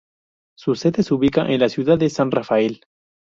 Su 0.57 0.73
sede 0.73 1.03
se 1.03 1.13
ubica 1.13 1.45
en 1.47 1.59
la 1.59 1.69
ciudad 1.69 1.95
de 1.99 2.09
San 2.09 2.31
Rafael. 2.31 2.81